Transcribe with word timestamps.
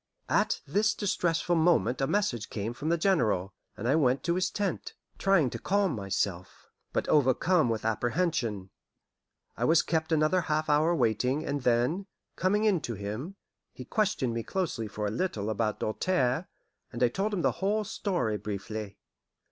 At 0.29 0.61
this 0.65 0.95
distressful 0.95 1.55
moment 1.55 2.01
a 2.01 2.07
message 2.07 2.49
came 2.49 2.73
from 2.73 2.89
the 2.89 2.97
General, 2.97 3.53
and 3.77 3.87
I 3.87 3.93
went 3.95 4.23
to 4.23 4.33
his 4.33 4.49
tent, 4.49 4.95
trying 5.19 5.51
to 5.51 5.59
calm 5.59 5.95
myself, 5.95 6.71
but 6.91 7.07
overcome 7.07 7.69
with 7.69 7.85
apprehension. 7.85 8.71
I 9.55 9.65
was 9.65 9.83
kept 9.83 10.11
another 10.11 10.41
half 10.41 10.71
hour 10.71 10.95
waiting, 10.95 11.45
and 11.45 11.61
then, 11.61 12.07
coming 12.35 12.63
in 12.63 12.81
to 12.81 12.95
him, 12.95 13.35
he 13.73 13.85
questioned 13.85 14.33
me 14.33 14.41
closely 14.41 14.87
for 14.87 15.05
a 15.05 15.11
little 15.11 15.51
about 15.51 15.79
Doltaire, 15.79 16.47
and 16.91 17.03
I 17.03 17.07
told 17.07 17.31
him 17.31 17.43
the 17.43 17.51
whole 17.61 17.83
story 17.83 18.37
briefly. 18.37 18.97